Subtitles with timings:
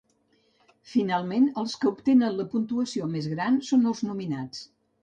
[0.93, 4.69] Finalment, els que obtenen la puntuació més gran són els nominats.